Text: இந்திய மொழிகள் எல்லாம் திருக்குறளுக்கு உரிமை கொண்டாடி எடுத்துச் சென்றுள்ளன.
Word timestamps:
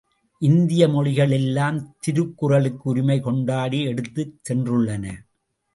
இந்திய 0.41 0.87
மொழிகள் 0.87 1.31
எல்லாம் 1.31 1.77
திருக்குறளுக்கு 1.99 2.89
உரிமை 2.89 3.19
கொண்டாடி 3.19 3.81
எடுத்துச் 3.83 4.35
சென்றுள்ளன. 4.49 5.05